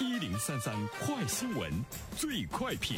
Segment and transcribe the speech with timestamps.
[0.00, 1.68] 一零三三快新闻，
[2.16, 2.96] 最快评。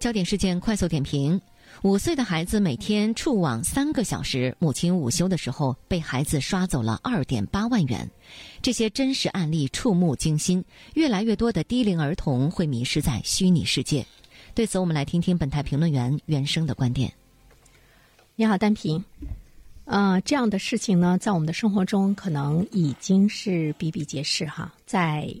[0.00, 1.40] 焦点事件快速点评：
[1.82, 8.10] 五岁的孩子每天触网三个小时，母亲午休的时候被孩子刷走了二点八万元。
[8.60, 10.64] 这些真实案例触目惊心，
[10.94, 14.04] 越来越多的低龄儿童会迷失在虚拟世界。
[14.56, 17.12] 对此，我们来听听本台评论员袁生的观点。
[18.34, 19.04] 你好，单平。
[19.88, 25.34] 呃，这样的事情呢，在我们的生活中可能已经是比比皆是哈，在。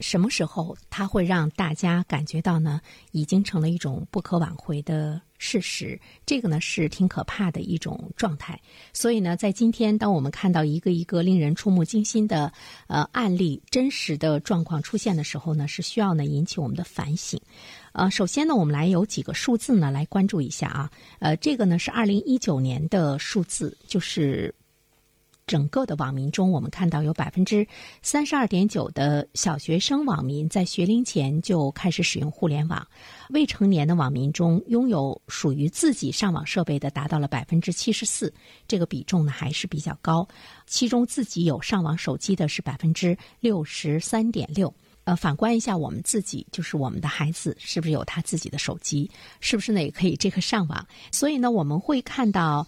[0.00, 2.80] 什么时候它会让大家感觉到呢？
[3.12, 5.96] 已经成了一种不可挽回的事实。
[6.26, 8.60] 这个呢是挺可怕的一种状态。
[8.92, 12.52] 所以呢，在今天，当我们看到一个一个令人触目惊心的
[12.88, 17.40] 呃案例、真实的状况出现的时候呢，是需要呢引起我们的反省。
[17.92, 20.90] 呃，首先呢，我们来有几个数字呢来关注一下啊。
[21.20, 24.54] 呃，这个呢是二零一九年的数字，就是。
[25.44, 27.66] 整个的网民中，我们看到有百分之
[28.00, 32.80] 三十二点九的小学生网民在学龄前就开始使用互联网；
[33.30, 38.32] 未成年的网民中，拥有属于自己上网设备的达到了百分之七十四，
[38.68, 40.26] 这个比重呢还是比较高。
[40.64, 44.72] 其中自己有上网手机的是百分之六十三点六。
[45.04, 49.10] 呃，反观一下我们自己，就是我们的孩子是不是有他自己的手机？
[49.40, 50.86] 是不是呢也可以这个上网？
[51.10, 52.66] 所以呢，我们会看到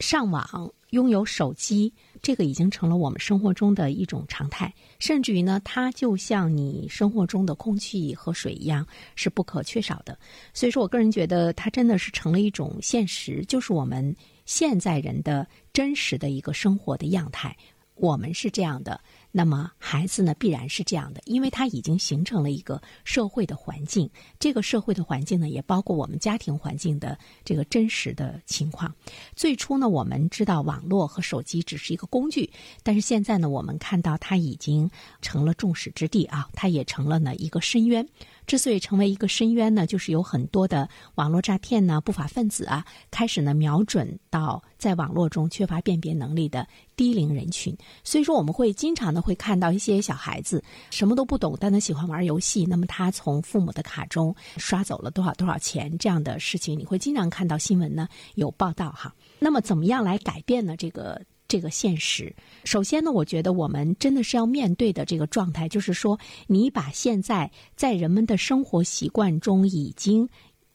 [0.00, 0.72] 上网。
[0.92, 10.18] 拥有手机，这个已经成了我们生活中的一种常态，甚至于呢，它就像你生活中的空气和水一样，是不可缺少的。
[10.52, 17.56] 所以说我个人觉得，它真的是成了一种现实，就是我们现在人的真实的一个生活的样态。
[17.94, 19.00] 我们是这样的。
[19.34, 24.08] 那么孩子呢，必然是这样的，因为他已经形成了一个社会的环境。
[24.38, 28.94] 这个社会的环境呢，也包括我们家庭环境的这个真实的情况。
[29.34, 32.48] 最初呢，我们知道网络和手机只是一个工具，
[32.82, 34.90] 但是现在呢，我们看到它已经
[35.22, 38.06] 成了众矢之的啊，它也成了呢一个深渊。
[38.46, 46.66] 之所以成为一个深渊呢，就是有很多的网络诈骗呢，不法分子啊，开始呢瞄准到在网络中缺乏辨别能力的
[46.96, 47.76] 低龄人群。
[48.04, 59.14] 所以说，我们会经常的会看到一些小孩子什么都不懂，但他喜欢玩游戏，那么他从父母的卡中刷走了多少多少钱这样的事情，你会经常看到新闻呢有报道哈。
[59.38, 60.76] 那么怎么样来改变呢？
[60.76, 61.20] 这个？
[61.52, 70.26] 这个现实，首先呢，我觉得我们真的是要面对的这个状态，就是说，你把现在在人们的生活习惯中已经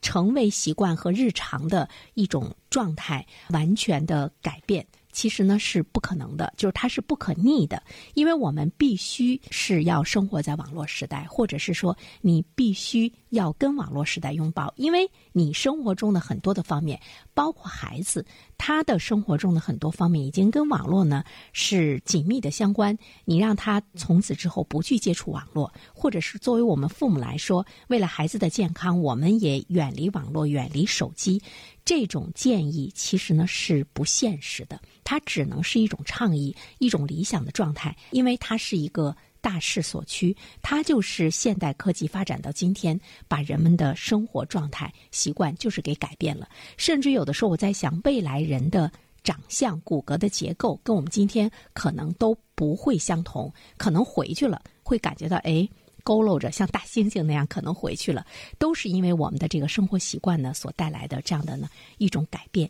[0.00, 4.86] 成为习惯和日常的一种状态，完全的改变。
[5.12, 7.82] 其实呢是不可能的，就是它是不可逆的，
[8.14, 16.98] 因为我们必须是要生活在网络时代，或者是说你必须要跟网络时代拥抱，因为你生活中的很多的方面，
[17.34, 18.24] 包括孩子
[18.58, 22.96] 他的生活中的很多方面，已经跟网络呢是紧密的相关。
[23.24, 31.42] 你让他从此之后不去接触网络，或者是作为我们父母来说，为了孩子的健康，我们也远离网络，远离手机。
[31.84, 42.98] 这种建议其实呢是不现实的，它只能是一种倡议，一种理想的状态，因为它是一个大势所趋，它就是现代科技发展到今天，
[43.28, 46.48] 把人们的生活状态习惯就是给改变了。
[46.76, 48.90] 甚至有的时候我在想，未来人的
[49.24, 55.68] 长相、骨骼的结构跟我们今天可能都不会相同，可能回去了会感觉到哎。
[56.04, 58.26] 佝偻着，像大猩猩那样可能回去了，
[58.58, 61.68] 都是因为我们的这个生活习惯呢所带来的这样的呢
[61.98, 62.68] 一种改变。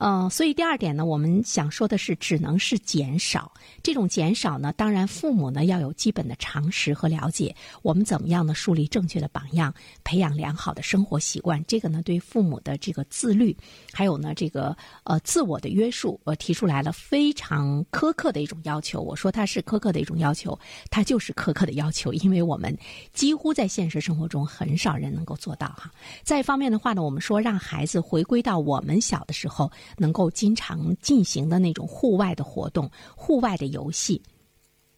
[0.00, 4.72] 呃，所以第二点呢，我们想说的是，只能是减少这种减少呢。
[4.74, 11.64] 当然，父母呢要有基本的常识和了解，我们怎么样呢树立正确的榜样，培养良好的生活习惯。
[11.66, 13.56] 这个呢，对父母的这个自律，
[13.92, 19.00] 还有呢这个呃自我的约束，我提出来了非常苛刻的一种要求。
[19.00, 20.56] 我说它是苛刻的一种要求，
[20.92, 22.72] 它就是苛刻的要求，因为我们
[23.12, 25.90] 几乎在现实生活中很少人能够做到哈。
[26.22, 29.68] 再一方面的话呢，我们说让孩子回归到我们小的时候。
[29.96, 34.20] 能够经常进行的那种户外的活动、户外的游戏。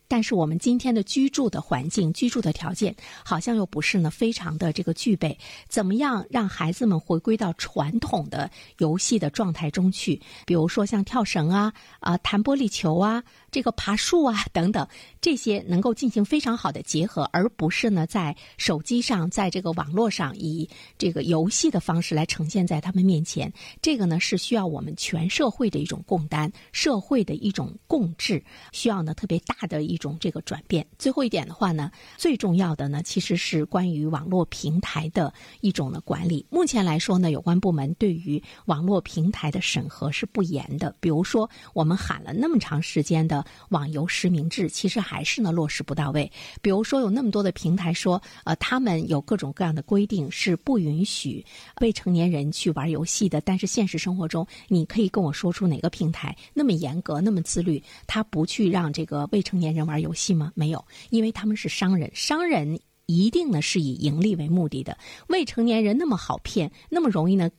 [0.09, 2.93] 但是我们今天的居住的环境、居住的条件，
[3.25, 5.39] 好像又不是呢非常的这个具备。
[5.69, 10.21] 怎么样让孩子们回归到传统的游戏的状态中去？
[10.47, 13.23] 比如说像跳绳啊、啊弹玻璃球啊、
[13.53, 14.85] 这个爬树啊等等，
[15.21, 20.69] 这些能够进行非常好的结合，而不是呢在手机上、在这个网络上以
[20.99, 23.53] 这个游戏的方式来呈现在他们面前。
[23.81, 28.43] 这个呢是需要我们全社会的一种共担、社会的一种共治，
[28.73, 30.01] 需要呢特别大的一。
[30.01, 30.87] 种这个转变。
[30.99, 35.31] 最后一点的话呢，最重要的呢，其实是关于网络平台的
[35.61, 36.47] 一种的管理。
[36.49, 40.97] 目前来说呢，有关部门对于网络平台的审核是不严的。
[41.01, 43.40] 比如说，我们喊了那么长时间的
[43.71, 46.31] 网游实名制，其实还是呢落实不到位。
[46.63, 51.45] 比如说，有那么多的平台说，呃，他们有各种各样的规定是不允许
[51.81, 53.41] 未成年人去玩游戏的。
[53.41, 60.53] 但是现实生活中，你可以跟我说出哪个平台那么严格、那么自律，他不去让这个未成年人玩游戏吗？
[60.55, 64.97] 没有，因为他们是商人，商人一定呢是以盈利为目的的。
[65.29, 67.51] 未成年人那么好骗，那么容易呢？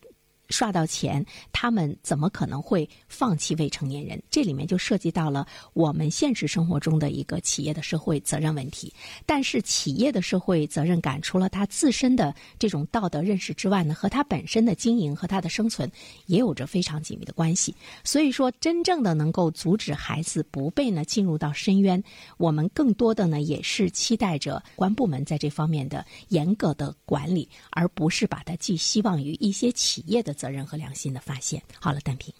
[0.51, 4.21] 刷到钱，他们怎么可能会放弃未成年人？
[4.29, 8.93] 这里面就涉及到了我们现实生活中的一个企业的社会责任问题。
[9.25, 15.89] 但是，企业的社会责任感，除了他自身的这种道德认识之外呢，和他本身的经营和他的生存
[16.25, 17.73] 也有着非常紧密的关系。
[18.03, 22.03] 所以说，真正的能够阻止孩子不被呢进入到深渊，
[22.37, 30.33] 我们更多的呢也是期待着关部门在这方面的严格的管理，而不是把它寄希望于一些企业的。
[30.41, 31.61] 责任和良心的发现。
[31.79, 32.33] 好了，单平，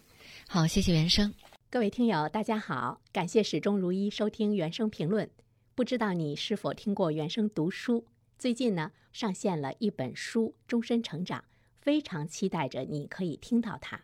[0.48, 1.32] 好，谢谢原生。
[1.70, 5.30] 各位听友，大家好，感谢始终如一收听原生评论。
[5.76, 8.04] 不知道你是否听过原生读书？
[8.40, 11.38] 最近呢，上线了一本书《终身成长》，
[11.80, 13.96] 非常期待着你可以听到它。《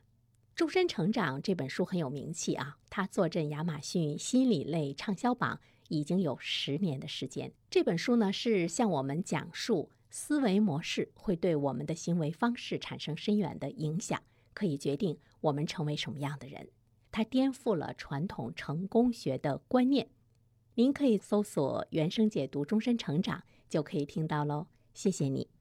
[0.54, 5.58] 终身成长》这本书很有名气啊，它坐镇亚马逊心理类畅销榜
[5.88, 7.52] 已经有十年的时间。
[7.68, 9.90] 这本书呢，是向我们讲述。
[10.10, 14.22] 思维模式会对我们的行为方式产生深远的影响，
[14.54, 16.68] 可以决定我们成为什么样的人。
[17.10, 20.08] 它颠覆了传统成功学的观念。
[20.74, 24.66] 您可以搜索“原生解读终身成长”，就可以听到喽。
[24.94, 25.57] 谢谢你。